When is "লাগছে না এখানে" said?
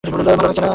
0.27-0.67